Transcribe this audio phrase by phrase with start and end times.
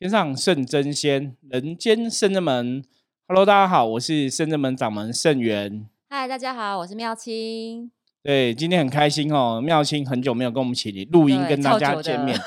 [0.00, 2.84] 天上圣真仙，人间圣真门。
[3.26, 5.88] Hello，大家好，我是圣真门掌门圣元。
[6.08, 7.90] 嗨，大家好，我是妙清。
[8.22, 12.38] 对，今天很开心哦，妙清很久没有跟我们一起录音，跟大家见面。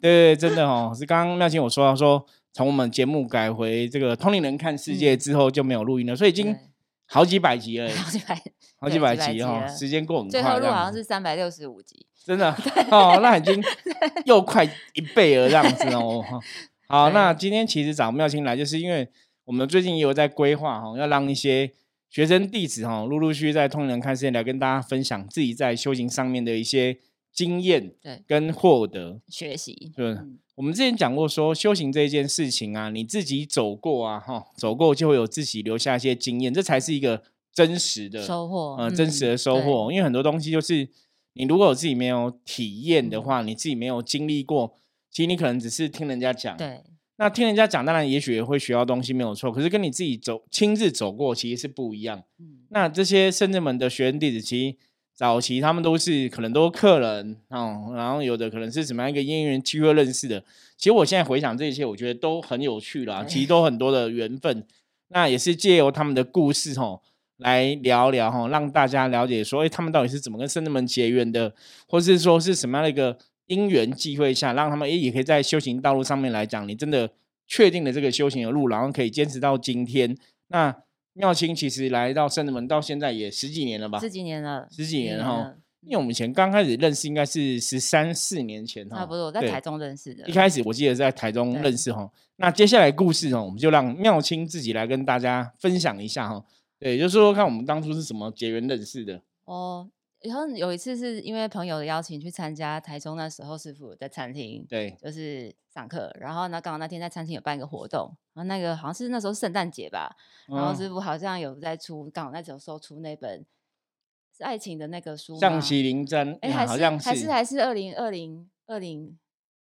[0.00, 6.56] 对对，真的哦，是刚刚妙清我说到说，从我们节目改回这个通灵人看世界之后就没有录音了，所以已经
[7.06, 8.40] 好几百集了， 好几百，
[8.78, 10.30] 好几百集哦，时间过很快。
[10.30, 12.54] 最后录好像是三百六十五集，真的
[12.92, 13.60] 哦，那已经
[14.26, 14.64] 又快
[14.94, 16.24] 一倍了这样子哦。
[16.90, 19.06] 好，那今天其实找妙清来，就是因为
[19.44, 21.70] 我们最近也有在规划哈，要让一些
[22.08, 26.98] 学生弟子哈，陆陆续续在通人看世界来跟大家分享自己在修行上面的一些
[27.32, 29.92] 经验，对，跟获得学习。
[29.94, 30.16] 对，
[30.56, 37.22] 我们之前讲过说，修行这件事情啊，你自己走过啊，哈，走过就会有自己留下一些经验，这才是一个
[37.54, 39.92] 真实的收获，呃，真实的收获。
[39.92, 40.88] 因为很多东西就是
[41.34, 44.74] 你如果有自己没有体验的话，你自己没有经历过。
[45.10, 46.80] 其实你可能只是听人家讲，对，
[47.16, 49.50] 那听人家讲，当然也许也会学到东西，没有错。
[49.50, 52.22] 可是跟你自己走亲自走过，其实是不一样。
[52.38, 54.76] 嗯，那这些圣人门的学生弟子，其实
[55.12, 60.42] 早期他们都是可能都客人哦，然后有的可能是什么样一个因缘机会认识的。
[60.76, 64.64] 其实我现在回想这一切，我觉得都很有趣啦，其实都很多的缘分。
[65.12, 67.02] 那也是借由他们的故事吼，
[67.38, 71.52] 来聊聊哈，让大家了解说，哎，他们到底是怎么跟圣人门结缘的，
[71.88, 73.18] 或是说是什么样的一个。
[73.50, 77.10] 因缘际会下，让他们也也可以在修行道路上面来讲，你真的
[77.48, 80.16] 确定了这个修行的路，然后可以坚持到今天。
[80.48, 80.74] 那
[81.14, 83.98] 妙清其实来到圣人门到现在也十几年了吧？
[83.98, 85.52] 十几年了，十几年哈。
[85.82, 88.98] 因为我们以前刚开始认识，应该是十三四年前哈。
[88.98, 90.28] 差不多在台中认识的。
[90.28, 92.08] 一开始我记得在台中认识哈。
[92.36, 96.44] 那接下来故事哦，我们就让妙清自己来跟大家分享一下哈。
[96.78, 99.88] 对，就说说看我们当初是怎么结缘认识的哦。
[100.22, 106.14] 然后有一次是因为朋友的邀请去参加台中那时候师傅在餐厅，对，就是上课。
[106.20, 110.14] 然后呢，刚好那天在餐厅有办一个活动，然后那个好像是那时候圣诞节吧，
[110.46, 113.46] 然后师傅好像有在出，刚好那时候收出那本
[114.36, 119.18] 是爱情的那个书，象棋灵针，哎，还是还是还是二零二零二零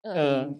[0.03, 0.53] 二。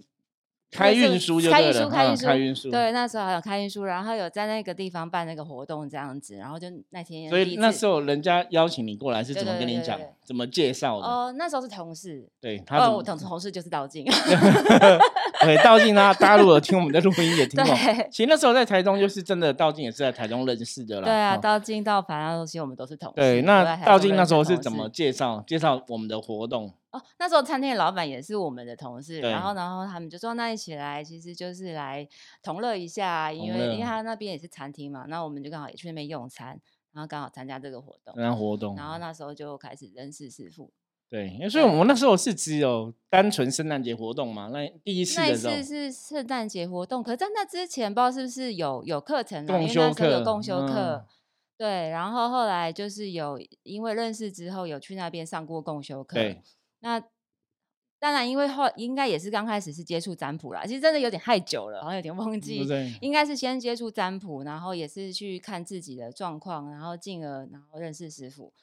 [0.70, 11.08] 开运输就对了，开运输，对，那时候还有开运输，然后有在那个地方办那个活动这样子，然后就那天，所以那时候人家邀请你过来是怎么跟你讲，怎么介绍的？
[11.08, 14.04] 哦，那时候是同事，对，他同同事就是道静，
[15.42, 17.74] 对，道静啊，大家如果听我们的录音也听过，
[18.12, 21.06] 其实那时候在台中就是真的，道静也是在台中认识的啦。
[21.06, 23.16] 对啊，道静、道凡啊，其实我们都是同事。
[23.16, 26.74] 对，那道静那时候是怎么介绍介绍我们的活动？
[26.92, 32.08] 哦，那时候餐厅的老板也是我们的同事，然后然后他们就说那一起来，其实就是来
[32.42, 36.60] 同乐一下，因为因为他那边也是餐厅嘛，那我们就刚好也去那边用餐，
[36.94, 38.56] 然后刚好参加这个活动，参加活。
[38.56, 40.72] 动，然后那时候就开始认识师傅。
[41.10, 51.06] 对，所以我们那时候是只有单纯圣诞节活动嘛，那第一次那次是圣诞节活动，可在那之前不知道是不是有有课程，共修课有共修课，
[51.58, 56.42] 对，然后后来就是有因为认识之后有去那边上过共修课，对。
[56.88, 57.04] 那
[58.00, 62.66] 当然，因为后应该也是刚开始是接触占卜啦，其实真的有点太久了，好像有点忘记。
[63.02, 68.54] 应该是先接触占卜，然后也是去看自己的状况，然后进而然后认识师傅，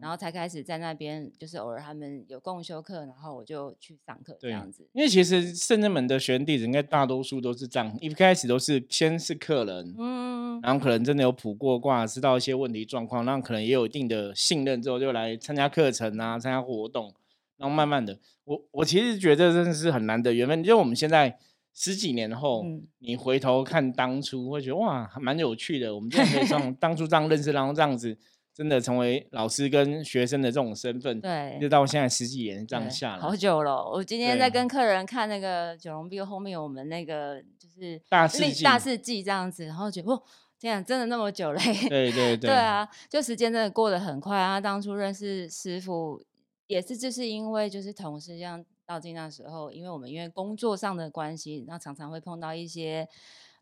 [0.00, 4.88] 然后才开始在那边就是偶尔他们有共修课，然后我就去上课这样子。
[4.94, 17.12] 因为其实圣人门的学员弟子应该大多数都是这样，一开始都是先是客人，嗯，然后可能真的有卜过卦，知道一些问题状况，然后可能也有一定的信任之后，就来参加课程啊，参加活动。
[17.58, 20.62] 然后慢慢的，我我其实觉得真的是很难得缘分。
[20.62, 21.36] 就我们现在
[21.74, 22.64] 十几年后，
[23.00, 25.94] 你回头看当初，会觉得哇，蛮有趣的。
[25.94, 28.16] 我们就可以 从当初这样认识，然后这样子
[28.54, 33.84] 真的成为老师跟学生的这种身份，对，就到现在十几年这样下来，好久了。
[33.90, 40.22] 我今天在跟客人看那个九龙壁后面，我们那个就是大世纪大世纪这样子，然后觉得哦，
[40.58, 41.60] 这样真的那么久嘞？
[41.88, 44.60] 对对对， 对啊，就时间真的过得很快啊。
[44.60, 46.22] 当初认识师傅。
[46.68, 53.08] 也是，就是因为就是同事像道静那时候，因为我们因为工作上的关系，然后常常会碰到一些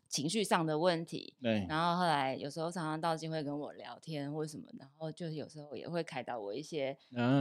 [0.07, 1.33] 情绪上的问题。
[1.41, 1.65] 对。
[1.67, 6.95] 然后后来有时候常常道静会跟我聊天或什么，然后就有时候也会开导我一些，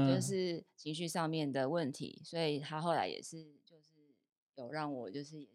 [0.09, 2.23] 就是情绪上面的问题。
[2.25, 4.15] 所以他后来也是就是
[4.55, 5.47] 有让我就是。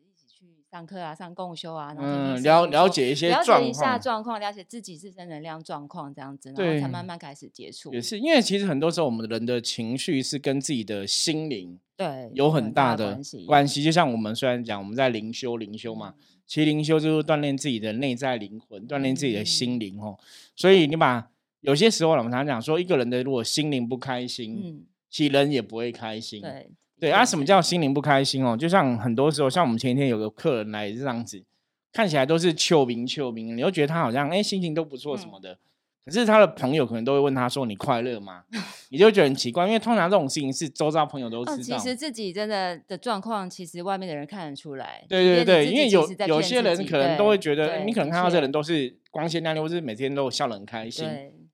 [0.42, 7.94] 去上课啊，上共修啊，然后了了解一些了解一下状况，了解自己自身能量状况这样子，然后才慢慢开始接触。
[7.94, 13.84] 也是因为其实很多时候我们人的情绪是跟自己的心灵对有很大的关系。
[13.84, 16.16] 就像我们虽然讲我们在灵修灵修嘛，
[16.48, 20.18] 其实灵修就是锻炼自己的内在灵魂，锻炼自己的心灵哦。
[20.56, 21.30] 所以你把
[21.60, 26.42] 有些时候我们常常讲说，一个人的如果心灵不开心，嗯，其实人也不会开心。
[26.42, 26.72] 对。
[27.01, 28.56] 对啊，什么叫心灵不开心哦？
[28.56, 31.44] 就像很多时候，像我们前一天有个客人来这样子，
[31.92, 35.57] 看起来都是秋明秋明，你又觉得他好像哎心情都不错什么的。
[36.06, 38.44] 可是他的朋友可能都会问他说：“你快乐吗？”
[38.89, 41.77] 你就觉得很奇怪，因为通常这种事情是周遭朋友都知道。
[41.77, 45.03] 其实自己真的的状况，其实外面的人看得出来。
[45.09, 51.07] 对对对，因为有有些人可能都会觉得，你可能看到这人都是光鲜亮丽，或是每天都笑得很开心。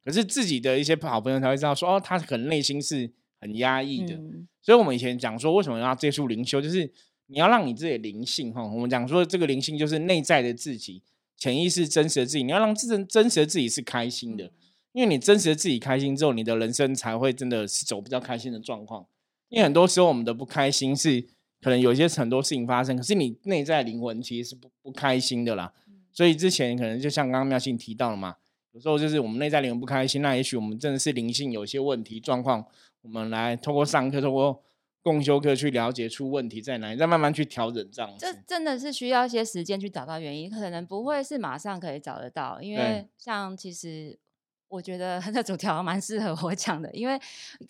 [0.03, 4.19] 可是自己的一些好朋友才会知道说：“哦，他可能内心是很压抑的。”
[4.62, 6.92] 所以，我们以前讲说，为什么要接触灵修，就是
[7.28, 8.63] 你要让你自己灵性哈。
[8.63, 11.04] 我们讲说，这个灵性就是内在的自己。
[11.39, 14.51] 潜意识真实的自己，你要让自真真实的自己是开心的，
[14.92, 19.06] 因为你真实的自己开心之后，你的人生才会真的是走比较开心的状况。
[19.50, 21.22] 因为很多时候我们的不开心是
[21.62, 25.72] 可能有些很多事情发生，可是你内在灵魂其实是不不开心的啦。
[26.12, 28.38] 所以之前可能就像刚刚妙信提到了嘛，
[28.72, 32.66] 有时候就是我们内在灵魂不开心，那也许我们真的是灵性有些问题状况，
[33.01, 34.63] 我们来通过上课，通过。
[35.03, 38.25] 共修课去了解出问题在哪里，再慢慢去调整这样子。
[38.25, 42.61] 这真的是需要一些时间去找到原因，可能不会是马上可以找得到。
[42.61, 44.19] 因为像其实
[44.67, 47.17] 我觉得 这主条蛮适合我讲的，因为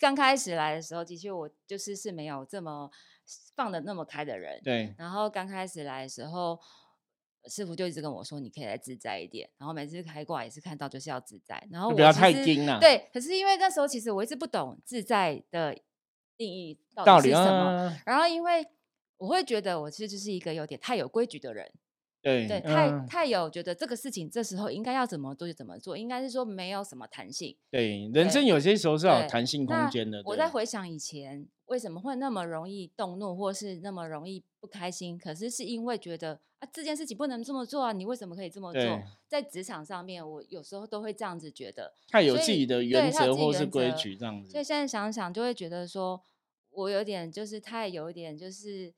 [0.00, 2.90] 刚开始来的时候，的确我就是是没有这么
[3.54, 4.60] 放的那么开的人。
[4.64, 4.92] 对。
[4.98, 6.58] 然后刚开始来的时候，
[7.48, 11.66] 师傅就一直跟我说：“你可以来自在一点。”然后每次开挂也是看到就是要自在。
[11.70, 12.78] 然后不要太精了。
[12.78, 13.08] 对。
[13.12, 15.76] 可是因为那时候其实我一直不懂自在的。
[16.38, 17.98] 定义到底是什么？
[18.06, 18.64] 然后，因为
[19.16, 21.68] 我会觉得我其实就是一个有点太有规矩的人，
[22.20, 27.56] 对对，太太有觉得这个事情这时候应该要怎么做就怎么做，应该是说没有什么弹性。
[27.70, 30.22] 对，人生有些时候是有弹性空间的。
[30.24, 38.82] 我在回想以前为什么会那么容易动怒，或是那么容易不开心，可是是因为觉得啊这件事情不能这么做啊，你为什么可以这么做？
[39.28, 44.50] 在职场上面，我有时候都会这样子觉得，太有自己的原则或是规矩这样子。
[44.50, 46.22] 所以现在想想就会觉得说。
[46.70, 48.92] 我有点就是太有一点就是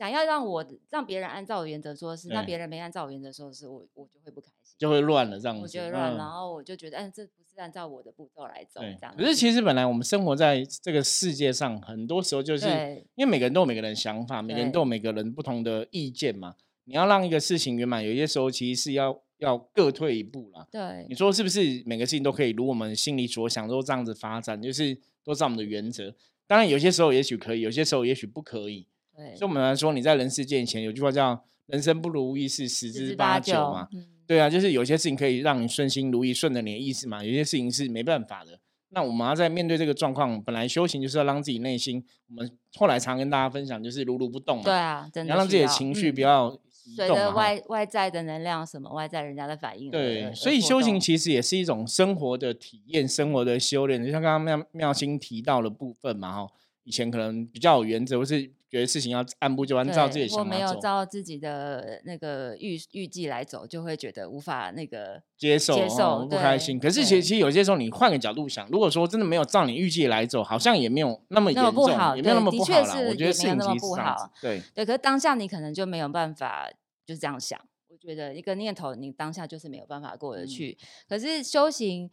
[0.00, 5.60] 想要让我让别人按照我原则做事，那别人没按照我原则做事，我我就会不开心，就会乱了这样子。
[5.60, 9.14] 我觉得乱，然后我就觉得，哎，这不是按照我的步骤来走，这样。
[9.14, 12.66] 可是其实本来我们生活在这个世界上，很多时候就是
[13.14, 16.54] 因为每个人都有每个人的想法，每个人都有每个人不同的意见嘛。
[16.84, 20.66] 你要让一个事情圆满，有些时候其实是要要各退一步啦。
[20.70, 21.82] 对，你说是不是？
[21.84, 26.14] 每个事情都可以如我们心里所想，都这样子发展，就是都是我们的原则。
[26.46, 28.86] 当然，有些时候也许可以，有些时候也许不可以。
[29.20, 33.86] 对，所以我们来说，你在人世间前有句话叫“人生不如意事十之八九”嘛。
[34.26, 37.22] 对啊，就是有些事情可以让你顺心如意，顺着你的意思嘛。
[37.22, 38.58] 有些事情是没办法的。
[38.92, 44.64] 那我们要在面对这个状况，本来修行就是要让自己内心，我们后来常跟大家分享，就是如如不动嘛。
[44.64, 46.58] 对啊，真的要让自己的情绪不要。
[46.96, 54.02] 随着外外在的能量，什么外在人家的反应，对，所以修行其实也是一种生活的体验，生活的修炼。
[54.04, 56.48] 就像刚刚妙妙心提到的部分嘛，哈，
[56.82, 66.78] 以前可能比较有原则，或是觉得事情要按部就班，照自己的想法走，没有照自己的那个预预计来走，就会觉得无法那个接受，接受不开心。
[66.78, 72.94] 可是其实其实有些时候，你换个角度想，如果说真的没有照你预计来走，好像也没有那么严重，也没有那么不好啦。
[73.08, 74.86] 我觉得是那么不好，对对。
[74.86, 76.70] 可是当下你可能就没有办法。
[77.06, 77.58] 就是这样想，
[77.88, 80.78] 我觉得一个念头，你当下就是没有办法过得去。
[81.08, 82.08] 可是修行，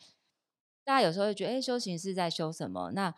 [0.83, 2.89] 大家有时候会觉得，哎，修行是在修什么？
[2.95, 3.13] 那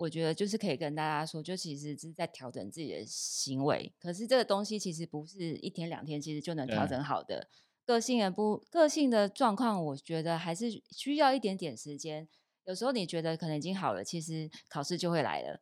[0.00, 3.92] 我觉得就是可以跟大家说，就其实是在调整自己的行为。
[4.00, 7.48] 可是这个东西其实不是一天两天，其实就能调整好的。
[7.84, 12.26] 个性的不个性的状况，我觉得还是需要一点点时间。
[12.64, 15.60] 有时候你觉得可能已经好了，其实考试就会来了，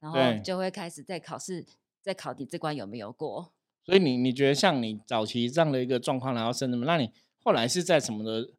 [0.00, 1.66] 然后就会开始在考试，
[2.00, 3.52] 在考你这关有没有过。
[3.84, 6.86] 所以你你觉得像你早期这样的一个状况，然后生什么？
[6.86, 7.10] 那你
[7.42, 8.50] 后来是在什么的？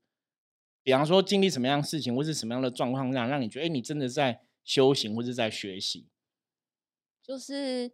[0.84, 6.10] 比方说经历什么样的事情，或是什么样的状况下，让你觉得哎，你真的在修行，或者在学习？
[7.24, 7.93] 就是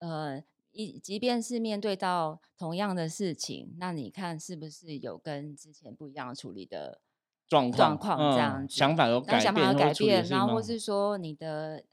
[0.00, 7.00] 呃，一即便是面对到同样的事情，那你看是不是有跟之前不一样处理的
[7.46, 8.32] 状状况？
[8.32, 11.84] 这样想法有改变，改变，然后或是说你的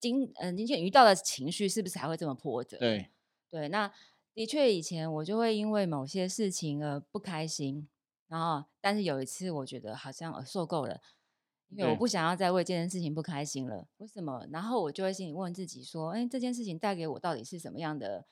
[0.00, 2.78] 今呃今天遇到的情绪是不是还会这么波折？
[2.78, 3.10] 对。
[3.50, 3.92] 对，那
[4.32, 7.86] 的确以前我就会因为某些事情而不开心，
[8.28, 11.02] 然后但是有一次我觉得好像受够了，
[11.76, 13.86] 因为我不想要再为这件事情不开心了。
[13.98, 14.46] 为什么？
[14.50, 18.24] 然后我就会心里问自己说：，哎，这件事情带给我到底是什么样的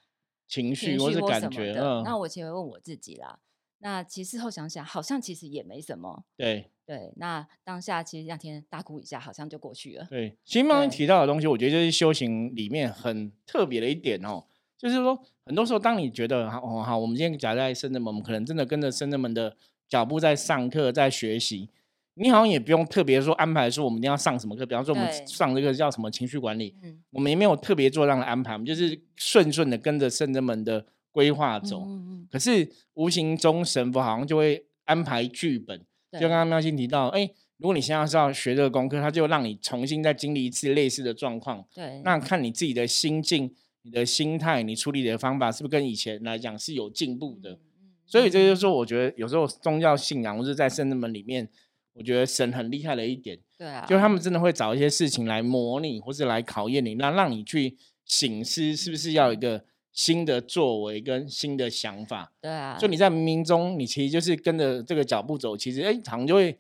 [0.46, 1.72] 情绪或是感觉？
[2.04, 3.38] 那我其实问我自己啦。
[3.82, 6.24] 那其实后想想，好像其实也没什么。
[6.36, 10.06] 对对，那当下其实那天大哭一下，好像就过去了。
[10.10, 14.44] 对，其实刚刚提到的东西，我觉得就是修行里面很特别的一点哦。
[14.76, 19.56] 就是说，很多时候，当你觉得哦，好，我们今天夹在深圳门，我们可能真的跟着深圳们的
[19.88, 21.70] 脚步在上课，在学习。
[22.14, 26.74] 你好像也不用特别说安排说我们一定要上什么课，比方说我们上这个叫什么情绪管理，
[27.10, 31.86] 我们也没有特别做这样的安排，我们就是顺顺的跟着圣人们的规划走。
[32.30, 35.78] 可是无形中神佛好像就会安排剧本，
[36.12, 41.64] 就刚刚妙心提到，哎，如果你现在是要学这个功课，他就让你重新再经历一次类似的状况。
[41.72, 47.58] 对，那看你自己的心境、你的心态、你处理的方法是不是跟以前来讲是有进步的。
[48.04, 51.48] 所以这就是说，我觉得有时候宗教信仰或者在圣人们里面。
[51.92, 62.32] 我觉得神很厉害的一点，对啊，就他们真的会找一些事情来模拟，或是来考验你，那让你去醒思，是不是要一个新的作为跟新的想法？
[62.40, 66.58] 对啊，就你在冥冥中，你其实就是跟着这个脚步走，其实哎，常就会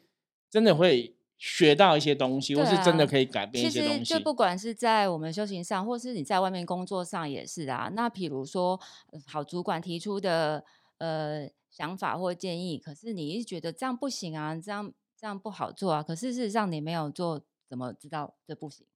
[0.50, 4.04] 真的会学到一些东西，或是真的可以改变一些东西。
[4.04, 7.88] 就不管是在我们修行上，或是你在外面工作上也是啊。
[7.94, 8.78] 那比如说，
[9.26, 10.64] 好主管提出的
[10.98, 14.92] 呃想法或建议，可是你一直觉得这样不行啊，这样。
[15.20, 16.02] 这样不好做啊！
[16.02, 18.86] 可是事实上你没有做，怎么知道这不行？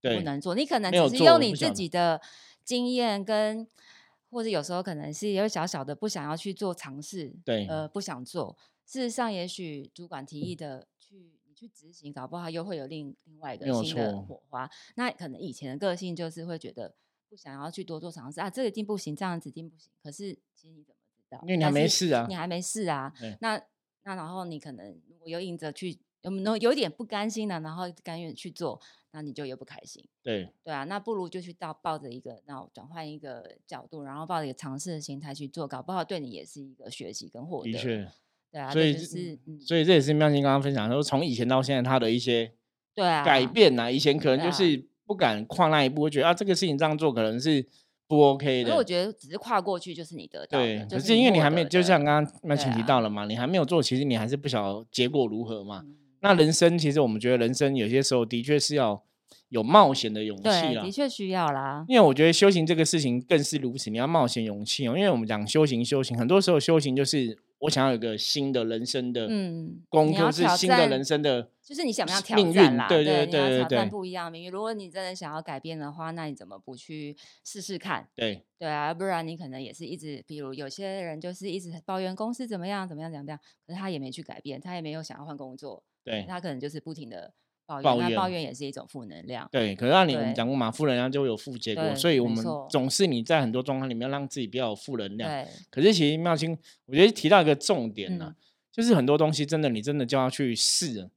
[0.00, 0.54] 不能做。
[0.54, 2.20] 你可能只是用你自己的
[2.62, 3.66] 经验跟，
[4.30, 8.56] 或者有时候可能是有小小的不想要去做尝试，对，呃，不想做。
[8.86, 14.70] 事实上，也许主管提议的去你去执行，搞不好又会有另另外一个新的火花。
[14.94, 16.94] 那可能以前的个性就是会觉得
[17.28, 19.90] 不想要去多做尝试啊，这个一定不行，这样子一定不行。
[20.00, 21.40] 可是其实你怎么知道？
[21.42, 23.12] 因为你还没试啊，你还没试啊。
[23.40, 23.60] 那。
[24.04, 28.80] 那然后你可能有硬着去，有有有点不甘心的，然后甘愿去做，
[29.12, 30.04] 那你就又不开心。
[30.22, 37.72] 对对啊，那不如就去到抱着一个，然后转换一个角度，然后抱着一个尝试的心态去做，搞不好对你也是一个学习跟获得。
[37.72, 38.08] 的确，
[38.50, 42.52] 对啊，所以是，所以这也是妙心刚刚分享说，从以前到现在他的一些
[42.94, 47.66] 对啊改变啊，以前可能就是不敢跨那一步，觉得啊这个事情这样做可能是。
[48.08, 55.84] 不 OK 的，因为我觉得只是跨过去就是你得到，对，可是因为你还没，就像刚刚那前提到了嘛，你还没有做，其实你还是不晓得结果如何嘛。
[56.20, 59.02] 那人生其实我们觉得人生有些时候的确是要
[59.48, 61.84] 有冒险的勇气啦，的确需要啦。
[61.88, 64.96] 因为我觉得修行这个事情更是如此，你要冒险勇气哦。
[64.96, 67.38] 因为我们讲修行，修行很多时候修行就是。
[67.62, 69.28] 我想要有个新的人生的
[69.88, 72.88] 功课，是新的人生的，就是你想不想挑战啦？
[72.88, 74.50] 对对对对挑战不一样的命运。
[74.50, 78.08] 如果你真的想要改变的话，那你怎么不去试试看？
[78.16, 87.32] 对对啊，不然你可能也是一直，比如有些人就是一直抱怨公司怎么样怎么样怎么样，可是他也没去改变，他也没有想要换工作，对他可能就是不停的。
[87.80, 89.48] 抱怨，抱怨也是一种负能量。
[89.52, 95.30] 对，可是让你我们讲过嘛，负能量就会有负结果，所以我们总是你在很多状况里面让自己不要有负能量。
[95.30, 95.48] 对。
[95.70, 98.34] 可是其实妙清，我觉得提到一个重点呢，
[98.72, 101.08] 就是很多东西真的你真的就要去试，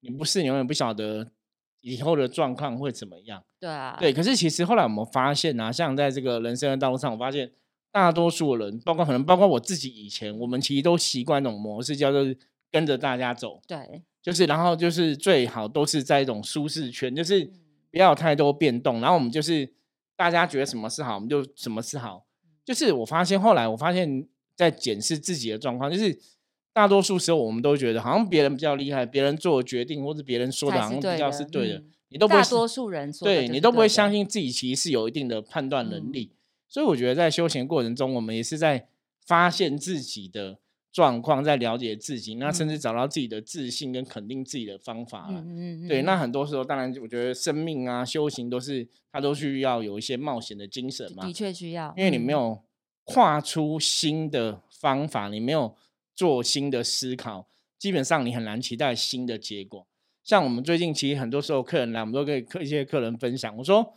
[0.00, 1.32] 你不试你永远不晓得
[1.80, 3.42] 以后的状况会怎么样。
[3.58, 3.96] 对啊。
[3.98, 7.50] 对，可是其实后来我们发现啊，像在这个人生的道路上，我发现
[7.92, 12.24] 大多数的人，包括可能包括我自己以前，我们其实都习惯一种模式，叫做
[12.70, 13.60] 跟着大家走。
[13.66, 14.02] 对。
[14.22, 17.50] 就是，然后就是最好都是在一种舒适圈，就是
[17.90, 19.00] 不要太多变动。
[19.00, 19.66] 然后我们就是
[20.14, 22.26] 大家觉得什么是好，我们就什么是好。
[22.62, 26.18] 就是我发现后来，我发现在检视自己的状况，就是
[26.74, 32.42] 大多数时候我们都觉得好像别人比较厉害，别人做决定或者别人说的好像比较是对的，你都不会。
[32.42, 36.30] 大多数人对你都不会相信自己其实是有一定的判断能力。
[36.68, 38.86] 所以我觉得在休闲过程中，我们也是在
[39.24, 40.58] 发现自己的。
[40.92, 45.40] 状况在了解自己，那甚至找到自己的自信跟肯定自己的方法了。
[45.88, 51.24] 对，那很多时候，当然，我觉得生命啊、修行都是，它都需要有一些冒险的精神嘛。
[51.24, 52.60] 的确需要，因为你没有
[53.04, 55.76] 跨出新的方法，你没有
[56.16, 57.46] 做新的思考，
[57.78, 59.86] 基本上你很难期待新的结果。
[60.24, 63.94] 像我们最近其实很多时候客人来，我们都跟客一些客人分享，我说，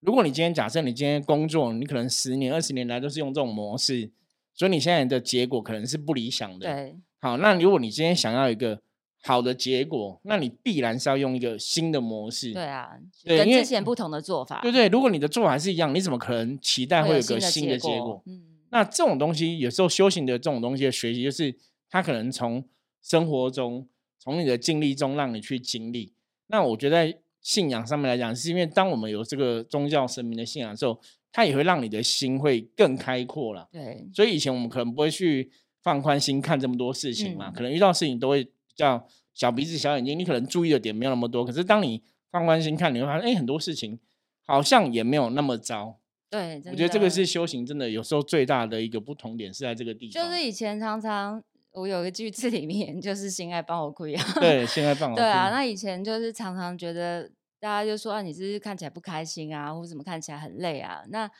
[0.00, 4.10] 如果你今天假设你今天工作，你可能十年、二十年来都是用这种模式。
[4.54, 6.72] 所以你现在的结果可能是不理想的。
[6.72, 8.80] 对，好，那如果你今天想要一个
[9.22, 12.52] 好的结果，那你必然是要用一个新的模式。
[12.52, 12.90] 对啊，
[13.24, 14.60] 跟之前不同的做法。
[14.62, 18.22] 对对，如果你的做法是一样，你怎么可能期待会有个新的结果？
[18.26, 21.52] 嗯，那这种东西有时候修行的这种东西的学习，就是
[21.90, 22.64] 它可能从
[23.02, 23.88] 生活中、
[24.20, 26.12] 从你的经历中让你去经历。
[26.46, 31.00] 那我觉得在信仰上面来讲，是因为当我们有这个宗教神明的信仰的时候。
[31.36, 33.68] 它也会让你的心会更开阔了。
[33.72, 35.50] 对，所以以前我们可能不会去
[35.82, 41.44] 放宽心看这么多事情嘛，可能遇到事情都会叫小鼻子小眼睛，你可能注意的点没有那么多。
[41.44, 42.00] 可是当你
[42.30, 43.98] 放宽心看，你会发现，哎，很多事情
[44.46, 45.98] 好像也没有那么糟。
[46.30, 50.22] 对，我觉得这个是修行真的有时候最大的一个不同点是在这个地方。
[50.22, 54.24] 就是以前常常我有个句子里面 就是“心爱帮我亏”啊。
[54.36, 55.16] 对，心爱帮我。
[55.16, 57.28] 对啊，那以前就是常常觉得。
[57.64, 61.02] 大家就说啊，你是看起来不开心啊，或者怎么看起来很累啊？
[61.08, 61.30] 那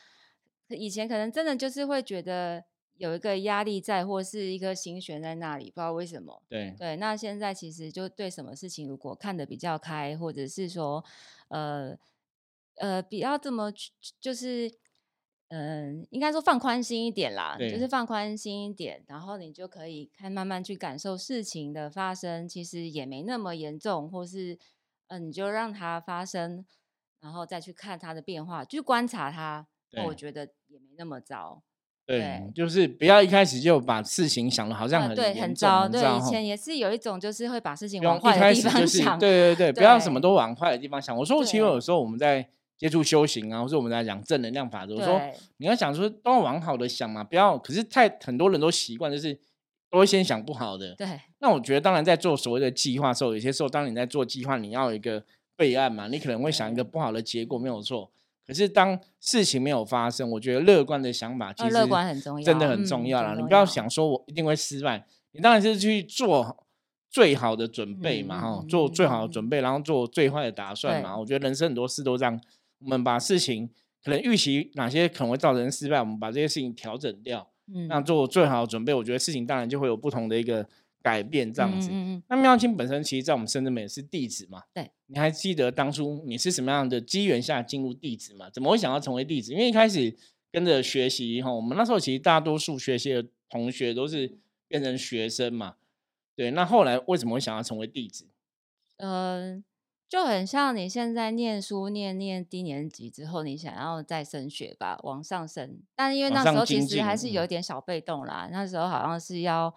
[0.69, 2.63] 以前可能真的就是会觉得
[2.97, 6.41] 有一个压力在，或是一个心悬在那里，不知道为什么。
[6.49, 11.05] 对对，那现在其实就对什么事情，如果看得比较开，或者是说，
[11.49, 11.95] 呃
[12.77, 13.71] 呃，比较这么
[14.19, 14.73] 就是，
[15.49, 24.57] 嗯，应该说放宽心一点啦，就是放宽心一点，然后你就可以看慢慢去感受事情的发生，其实也没那么严重，或是，
[25.17, 26.65] 嗯，你就让它发生，
[27.21, 29.67] 然后再去看它的变化，去观察它。
[30.05, 31.61] 我觉得也没那么糟，
[32.05, 35.87] 对，就是不要一开始就把事情想的好像很对很糟。
[35.87, 41.15] 对，以前也是有一种就是会把事情往坏的地方 想，对对对，不要什么都往坏的地方想。
[41.15, 42.45] 我说，其实有时候我们在
[42.77, 45.21] 接触修行啊，或者我们在讲正能量法则，我说
[45.57, 47.57] 你要想说都要往好的想嘛，不要。
[47.57, 49.39] 可是太很多人都习惯就是
[49.89, 50.93] 都会先想不好的。
[50.95, 51.07] 对，
[51.39, 55.23] 那我觉得当然在做所谓的计划的时候，有些时候当你在做计划，你要有一个
[55.55, 58.11] 备案嘛，你可能会想一个不好的结果，没有错。
[58.45, 63.35] 可是当事情没有发生，我觉得乐观的想法其实乐观很重要，真的很重要了。
[63.35, 66.63] 你不要想说我一定会失败，你当然是去做
[67.09, 71.17] 最好的准备嘛，哈，做最好的准备，然后做最坏的打算嘛。
[71.17, 72.39] 我觉得人生很多事都这样，
[72.79, 73.67] 我们把事情
[74.03, 80.67] 可能预期哪些可能会造成失败，我们把这些事情调整掉，嗯，那做最好的准备，我觉得事情当然就会有不同的一个。
[81.05, 81.91] 改变这样子，
[82.27, 84.63] 那妙清本身其实，在我们深圳美是弟子嘛？
[84.73, 88.49] 对，你还记得当初你是什么样的机缘下进入弟子嘛？
[88.49, 89.51] 怎么会想要成为弟子？
[89.53, 90.17] 因为一开始
[90.51, 95.75] 跟着学习哈，我们那时候其实大多数学习的同学都是变成学生嘛。
[96.35, 98.25] 对，那后来为什么会想要成为弟子？
[98.97, 99.63] 嗯，
[100.15, 105.77] 就很像你现在念书念念低年级之后，你想要再升学吧，往上升。
[105.95, 109.73] 但因为那时候其实还是有点小被动啦，那时候好像是要。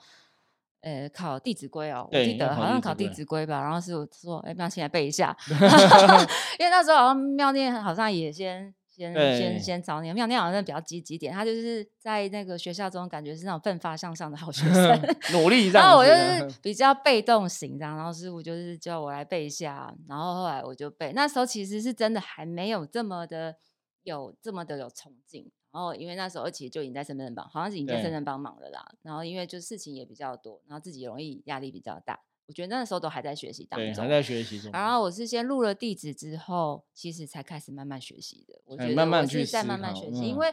[0.80, 3.60] 呃，考《弟子规》哦，我记得好像考《弟子规》吧。
[3.60, 5.36] 然后是说，哎，那先来背一下，
[6.56, 10.12] 因为那时候好像妙念好像也先先先先找你。
[10.12, 15.00] 妙念好像比较积极点，他就是在那个学校中感觉是那种奋发向上的好学生，
[15.32, 15.68] 努力。
[15.68, 17.96] 然后我就是比较被动型，这样。
[17.96, 21.12] 然后师傅就是叫我来背一下，然后后来我就背。
[21.14, 23.56] 那时候其实是真的还没有这么的
[24.02, 25.50] 有这么的有冲劲。
[25.70, 28.82] 然后，因为那时候其实就已经在深圳帮，好像是已经在深圳帮忙了啦。
[29.02, 32.18] 然后，因为就事情也比较多，然后自己容易压力比较大。
[32.48, 34.72] 我觉得那时候都还在学习当中，还在学习中。
[34.72, 38.60] 然后我是先录了地址之后，其实才开始慢慢学习的。
[38.64, 40.48] 我觉得慢慢是在慢慢学习，因为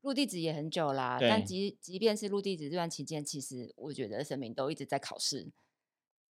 [0.00, 1.18] 录地址也很久啦。
[1.20, 5.48] 但即即便是录地址这段期间，其实我觉得神明都一直在考试。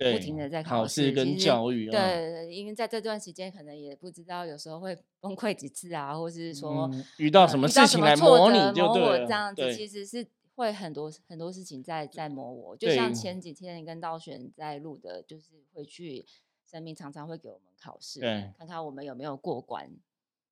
[0.00, 10.24] 不停的在考试跟教育，对，因为在这段时间可能也不知道有时候会 崩溃几次啊，或是说遇到什么事情来磨你，就对这样子，其实是
[10.59, 12.77] 会很多很多事情在在磨我。
[12.77, 16.27] 就像前几天跟道玄在录的，就是会去
[16.68, 19.90] 神明常常会给我们考试，对，看看我们有没有过关。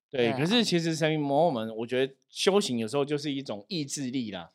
[0.08, 4.52] 对，可是其实神明磨我们，我觉得修行有时候就是一种意志力啦。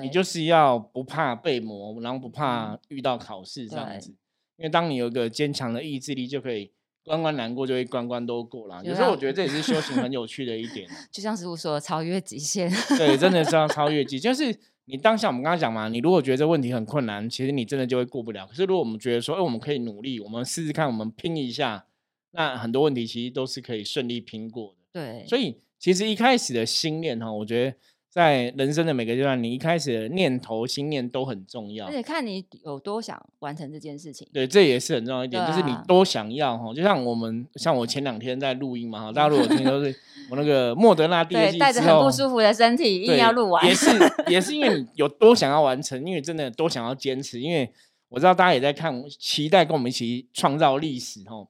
[0.00, 4.14] 你就是要不怕被磨，然后不怕遇到考试这样子。
[4.56, 6.72] 因为当你有一个坚强的意志力，就可以
[7.04, 8.80] 关关难过，就会关关都过啦。
[8.82, 10.88] 有时候我觉得这也是修行很有趣的一点。
[11.12, 12.70] 就像师傅说，超越极限。
[12.96, 14.32] 对，真的是要超越极限。
[14.32, 18.46] 就是你当下我们刚刚讲嘛，你如果觉得这问题很困难，其实你真的就会过不了。
[18.46, 21.86] 可是如果我们觉得说，哎，我们可以努力，我们试试看，我们拼一下，
[22.32, 25.00] 那很多问题其实都是可以顺利拼过的。
[25.00, 25.26] 对。
[25.26, 27.76] 所以其实一开始的心念哈，我觉得。
[28.12, 34.28] 在人生的每个阶段，你一开始的念头、心念都很重要，而且看你有多想完成这件事情。
[34.30, 36.74] 对，这也是很重要一点，就是你多想要哈。
[36.74, 39.98] 就像我们，像我前两天在录音嘛哈，大家如果听都 是
[40.28, 43.88] 我那个莫德纳第二季带着很不舒服的身体，硬要录完，也是
[44.28, 47.72] 也是因为你有多想要完成，因为真的多想要坚持，因为
[48.10, 51.48] 我知道大家也在看，期待跟我们一起创造历史哈。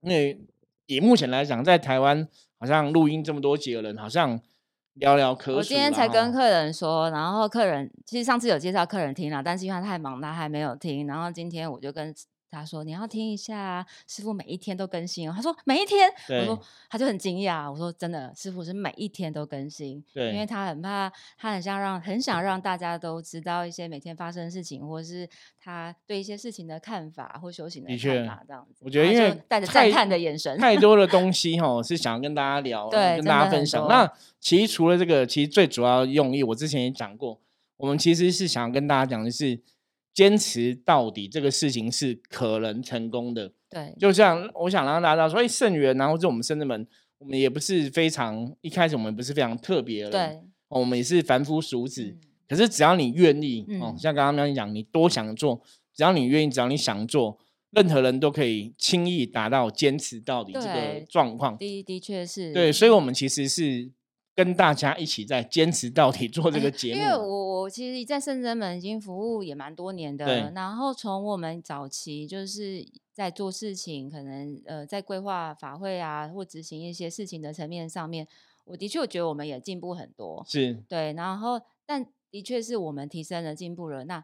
[0.00, 0.40] 因为
[0.86, 2.26] 以目前来讲，在台湾
[2.58, 4.40] 好像录音这么多集的人，好像。
[4.96, 11.06] 聊聊可我今天才跟客人说，然后客人其实上次有介绍客人听了，但是因为他太忙，他还没有听。
[11.06, 12.14] 然后今天我就跟。
[12.50, 25.28] 他说：“你要听一下，师傅每一天都更新哦。”他说：“每一天。”我说：“他就很惊讶。”我说：“真的，师傅是每一天都更新，对，因为他很怕，他很想让，很想让大家都知道一些每天发生的事情，或者是
[25.58, 28.84] 他对一些事情的看法或修行的看法，这样子。
[28.84, 33.86] 我觉得，因为带着赞叹的眼神，太多的东西 哈，是想要跟大家聊，跟大家分享。
[33.88, 37.40] 那其实除了这个，其实最主要用意，我之前也讲过，
[37.76, 39.60] 我们其实是想要跟大家讲的是。
[40.16, 46.86] 坚持到底这个事情是可能成功的，对，就像我想让大家知道，所以圣元，然后是我们圣人们，
[47.18, 52.16] 我们也不是非常一开始我们不是非常特别的，对，我们也是凡夫俗子，
[52.48, 55.60] 可是只要你愿意，哦，像刚刚那样讲，你多想做，
[55.94, 57.38] 只要你愿意，只要你想做，
[57.72, 63.90] 任何人都可以轻易达到坚持到底这个状况，的的确是，对，所以我们其实是
[64.36, 67.00] 跟大家一起在坚持到底做这个节目。
[67.00, 78.28] 因为我我其实，在圣真门已经服务也蛮多年的，然后从我们早期就是在做事情，可能呃在规划法会啊，或执行一些事情的层面上面，
[78.66, 80.44] 我的确我觉得我们也进步很多。
[80.46, 84.22] 是对，然后但的确是我们提升了进步了，那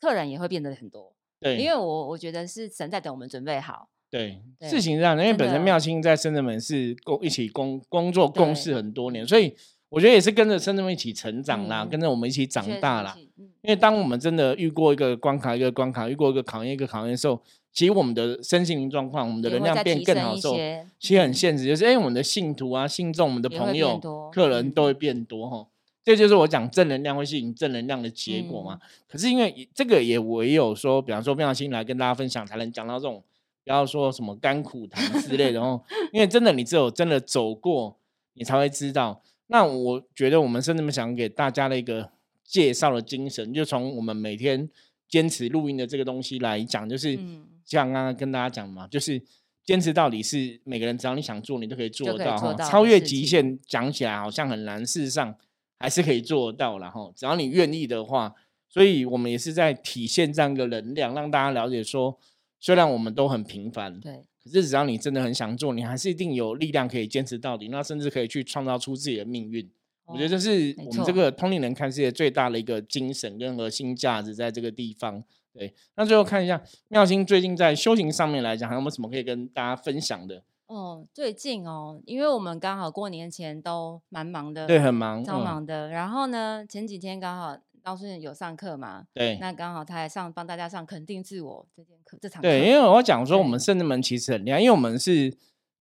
[0.00, 1.14] 客人也会变得很多。
[1.38, 3.88] 对，因为我我觉得是神在等我们准备好。
[4.14, 9.52] 对，事情是这样，因为本身妙清在深圳门是共一起工工作共事很多年，所以
[9.88, 13.16] 我觉得也是跟着深圳门一起成长啦，跟着我们一起长大啦。
[13.62, 20.54] 因为当我们真的遇过一个关卡一个关卡，遇过一个考验一个考验的时候，其实我们的身心灵状况，我们的能量变更好的时候，
[21.00, 24.00] 其实很现实，就是哎，我们的信徒啊、信众、我们的朋友、
[24.32, 25.66] 客人都会变多哈。
[26.04, 28.78] 这就是我讲正能量会吸引正能量的结果嘛。
[29.08, 33.20] 可是因为这个也唯有说，比方说妙心来跟大家分享，才能讲到这种。
[33.64, 37.96] 不要说什么甘苦谈之类的哦，因为真的，你只有真的走过，
[38.34, 39.22] 你才会知道。
[39.46, 42.10] 那我觉得，我们是那么想给大家的一个
[42.44, 44.68] 介绍的精神，就从我们每天
[45.08, 47.18] 坚持录音的这个东西来讲，就是
[47.64, 49.20] 像刚刚跟大家讲嘛，就是
[49.64, 52.52] 坚持到底是每个人只要你想做，你都可以做到哈。
[52.54, 55.34] 超越极限讲起来好像很难，事实上
[55.78, 58.34] 还是可以做到然后只要你愿意的话，
[58.68, 62.18] 所以我们也是在体现这样一个能量，让大家了解说。
[62.64, 69.70] 虽然我们都很平凡，对，可是只要你真的很想做，你还是一定有力量可以坚持到底，那甚至可以去创造出自己的命运。
[70.06, 75.22] 我觉得这是我们这个通灵人看世界最大的一个精神跟核心价值，在这个地方。
[75.52, 80.42] 对，那最后看一下妙心最近在修行上面来讲，还有没有什么可以跟大家分享的？
[80.66, 85.90] 哦，最近哦，因为我们刚好过年前都蛮忙的，对，很忙，超忙的。
[85.90, 87.58] 然后呢，前几天刚好。
[87.84, 89.04] 道顺有上课嘛？
[89.12, 95.30] 对，那刚好他还上帮大家上肯定自我这节课，这场对，因为我讲说我们圣人门其实很厉害，因为我们是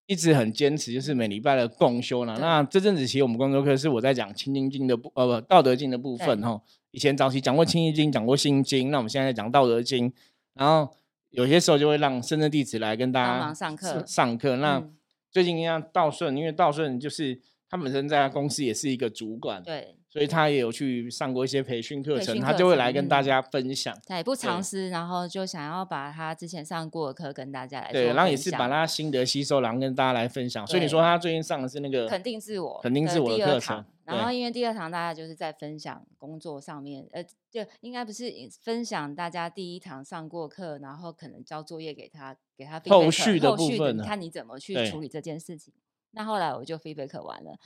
[0.06, 2.38] 一直很坚持，就是每礼拜的共修呢。
[2.42, 6.62] 那这阵子其实我们工作课是我在讲《清净经》的部，呃，不，《道德经》的部分哈。
[6.92, 10.12] 以前早期讲过《清净经》，讲过《心经》，那我们现在讲《道德经》，
[10.56, 10.94] 然后
[11.30, 14.58] 有些时候就会让圣人弟子来跟大家上课上课。
[14.58, 14.84] 那
[15.32, 17.40] 最近像道顺，因为道顺就是
[17.70, 19.96] 他本身在公司也是一个主管，对。
[20.14, 24.00] 所以他也有去上过一些培训课程，他就会来跟大家分享。
[24.06, 30.68] 他也不藏私，然后就想要把他之前上过的课跟大家来对，然后也是把他心得吸收，然后跟大家来分享。
[30.68, 33.84] 所以你说他最近上的是那个肯定自我、肯定自我的课程。
[34.04, 45.74] 然后因为第二堂大家就是在分享工作上面，呃，就应该不是分享大家第一堂上过课，然后可能交作业给他，给他后续的部分，看你怎么去处理这件事情。
[46.12, 47.58] 那后来我就 feedback 完了，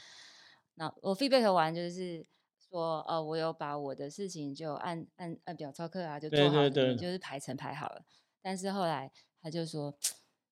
[0.75, 2.25] 那我 feedback 完就是。
[2.77, 8.03] 说呃，我有把我的事情就按按按表操课啊，就做好，就是排程排好了。
[8.39, 9.11] 但是后来
[9.41, 9.97] 他就说，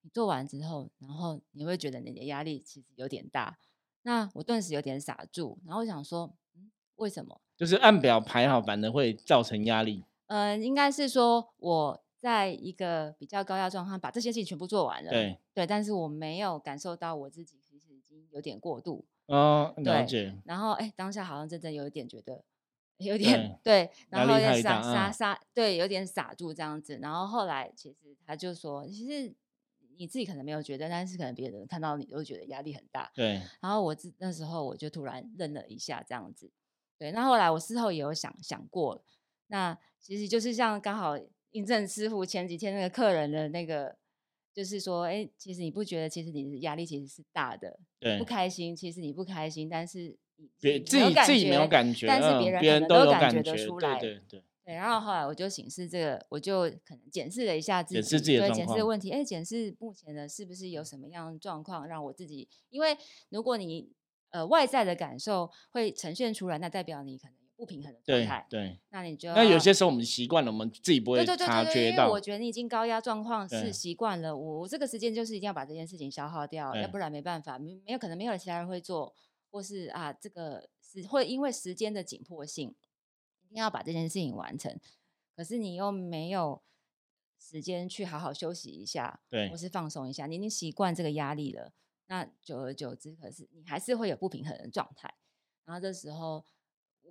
[0.01, 3.59] 你做完之后，然后你会觉得你的压力其实有点大。
[4.01, 7.39] 那我顿时有点傻住，然后想说，嗯，为什么？
[7.55, 10.03] 就是按表排好，反而会造成压力。
[10.25, 15.11] 嗯，应该是说我在一个比较高压状况，把这些事情全部做完了。
[15.11, 19.05] 对对，但是我没有感受到我自己其实已经有点过度。
[19.27, 20.35] 哦，了解。
[20.45, 22.43] 然后，哎，当下好像真的有一点觉得
[22.97, 26.99] 有点对，然后也傻傻傻，对，有点傻住这样子。
[27.01, 29.33] 然后后来，其实他就说，其实
[29.97, 33.11] 你自己可能没有觉得，但是可能别人看到你都觉得压力很大。
[33.15, 33.41] 对。
[33.61, 36.51] 然后我自那时候我就突然愣了一下，这样子。
[36.97, 37.11] 对。
[37.11, 39.03] 那后来我事后也有想想过，
[39.47, 41.17] 那其实就是像刚好
[41.51, 43.97] 印证师傅前几天那个客人的那个。
[44.55, 50.17] 就是说，哎，其实你不觉得，其实你的压力其实是大的，对，不开心，其实你不开心，但是
[50.61, 54.73] 别自己自己没有感觉，但是别人都有感觉得出来，对对对。
[54.73, 62.97] 然后后来我就审视这个，我就可能检视了一下自己，对，检视问题，哎，检视目前的是不是有什么样的状况，让我自己，因为
[63.29, 63.91] 如果你
[64.29, 67.44] 呃外在的感受会呈现出来，那代表你可能。
[67.55, 72.09] 不平衡的状态，对，那你就那有些时候我们习惯了，我们自己不会察觉到。
[72.09, 79.15] 我觉得你已经高压状况是习惯了，我我这个时间就是一定要把这件事情消耗掉，要不然没办法，没没有可能没有其他人会做，
[79.51, 82.75] 或是啊这个是会因为时间的紧迫性，
[83.43, 84.77] 一定要把这件事情完成，
[85.33, 86.61] 可是你又没有
[87.39, 91.71] 时间去好好休息一下，对，或是放松一下，你已经习惯这个压力了，
[92.07, 95.13] 那久而久之，可是你还是会有不平衡的状态，
[95.63, 96.43] 然后这时候。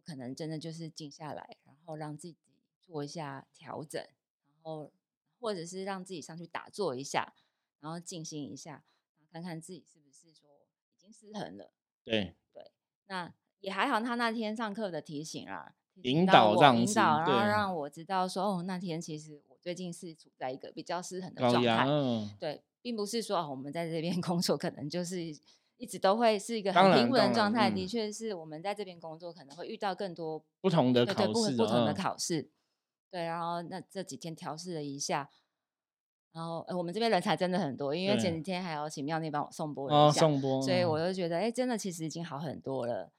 [0.04, 2.36] 我可能真的就是静下来，然后让自己
[2.82, 4.92] 做一下调整，然后
[5.40, 7.32] 或者是让自己上去打坐一下，
[7.80, 11.72] 然后静心一下，然后看看自己是不是说已经失衡了。
[12.04, 12.70] 对对，
[13.06, 21.86] 那也还好，他那天上课的提醒啦，引导让引导，然后让我知道说，哦，那天其实我最近是处在一个比较失衡的状态。
[22.38, 25.34] 对，并不是说我们在这边 工作可能就是。
[25.76, 27.70] 一直都会是一个很平稳的状态。
[27.70, 32.50] 的确是我们在这边工作，可能会遇到更多不同的考试，不同的考试。
[33.10, 35.30] 对，然后那这几天调试了一下，
[36.32, 40.20] 然后我们这边人才真的很多，因为前几天还有请妙内帮我送播一下，
[40.62, 43.12] 所以我就觉得，哎，真的其实已经好很多了。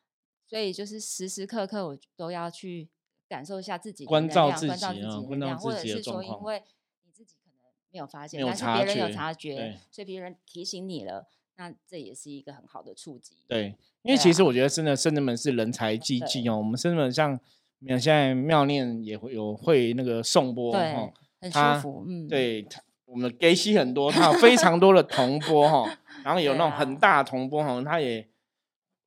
[0.47, 2.89] 所以就是时时刻刻我都要去
[3.27, 6.61] 感受一下自己关照自己，关照自己能量，或者是说，因为
[7.03, 13.35] 你自己可能没有发现，但是别人有察觉，所以别人提醒你了，那这也是一个很好的触及。
[13.47, 17.39] 对，因为其实我觉得真的圣人们是人才济济哦，我们圣人们像。
[17.81, 22.65] 有现在妙念也会有会那个颂钵，哈，很舒服，嗯，对，
[23.05, 28.27] 我们给息很多，他有非常多的铜钵哈，然后 有那种很大的铜钵哈，他也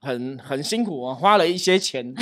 [0.01, 2.15] 很很辛苦啊，花了一些钱，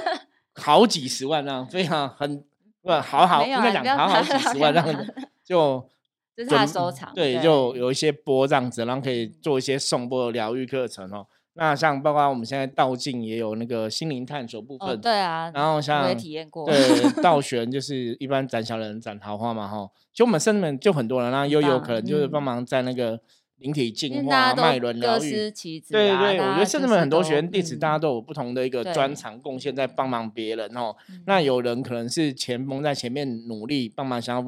[0.56, 2.44] 好几十万这样，非常很
[2.82, 5.88] 不好好应该讲好好几十万这样子，就
[6.36, 11.26] 这是他收藏，对，就有一些波这样子，然后可以做一些颂钵的疗愈课程哦。
[11.54, 23.20] 那像包括我们现在道静也有那个心灵探索部分，对啊，然后像我也体验过， 对道玄就是一般斩小人斩桃花嘛哈，其实我们身边就很多人，那悠悠可能就是帮忙在那个
[23.58, 25.50] 灵体净化、脉轮疗愈，
[25.90, 30.96] 对对，我觉得甚至们很多学员弟子，大家都有不同的一个专长贡献在帮忙别人哦。
[31.26, 34.40] 那有人可能是前锋在前面努力帮忙想要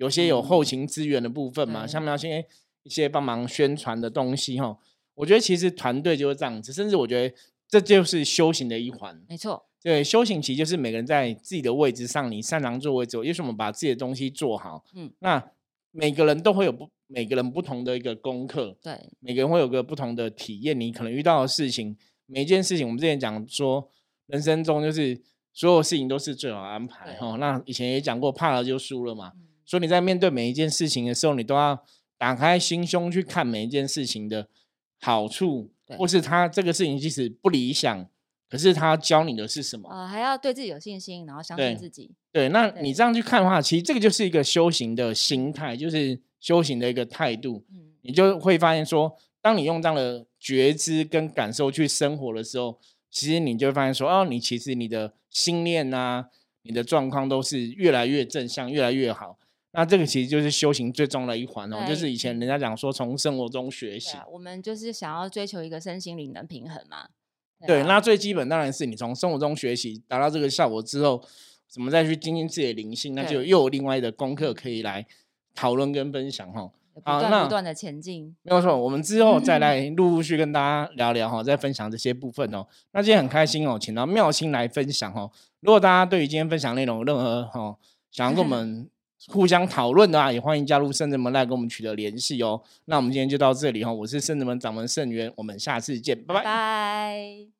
[0.00, 2.46] 有些有后勤资源的部分嘛，像那些
[2.84, 4.78] 一些帮忙宣传的东西哈。
[5.14, 7.36] 我觉得其实团队就是这样子，甚至我觉得
[7.68, 9.22] 这就是修行的一环。
[9.28, 14.82] 没错，对，修行其实就是每个人在自己的位置上，你擅长做位置，也是我们把自己的东西做好。
[14.94, 15.50] 嗯，那
[15.90, 18.74] 每个人都会有不每个人不同的一个功课。
[18.80, 20.80] 对，每个人会有个不同的体验。
[20.80, 23.86] 你可能遇到的事情，每一件事情，我们之前讲说，
[24.28, 25.20] 人生中就是
[25.52, 27.18] 所有事情都是最好安排。
[27.20, 29.32] 哦，那以前也讲过，怕了就输了嘛。
[29.70, 31.84] 所以你在面对每一件事情的时候，你都要
[32.18, 34.48] 打开心胸去看每一件事情的。
[35.02, 38.06] 好处，或是他这个事情即使不理想，
[38.50, 39.88] 可是他教你的是什么？
[39.88, 42.10] 啊，还要对自己有信心，然后相信自己。
[42.30, 47.64] 对，那你这样去看的话，其实这个就是一个修行的心态，就是修行的一个态度。
[47.72, 52.78] 嗯，你就会发现说，当你用这样的觉知跟感受去生活的时候，
[53.10, 56.28] 其实你就会发现说，哦，你其实你的心念啊，
[56.64, 59.38] 你的状况都是越来越正向，越来越好。
[59.72, 67.08] 那这个其实就是修行最重要的一环哦，就是以前人家讲说从生活中学习，我们就是想要追求一个身心灵的平衡嘛。
[67.66, 71.22] 对，那最基本当然是你从生活中学习达到这个效果之后，
[71.68, 75.06] 怎么再去精进自己的灵性，那就又有另外的功课可以来
[75.54, 76.68] 讨论跟分享哈。
[77.04, 78.76] 好，那不断的前进，没有错。
[78.76, 82.66] 我们之后再来陆陆续跟大家聊聊哈，再分享这些部分哦。
[82.90, 85.30] 那今天很开心哦，请到妙心来分享哦。
[85.60, 87.76] 如果大家对于今天分享内容有任何哈
[88.10, 88.90] 想要跟我们。
[89.28, 92.62] 互相讨论的啊，也欢迎加入圣人门来跟我们取得联系哦。
[92.86, 97.59] 那我们今天就到这里哈，我是圣人门掌门圣元，我们下次见，拜拜。